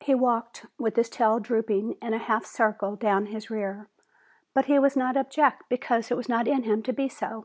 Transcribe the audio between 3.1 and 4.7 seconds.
his rear, but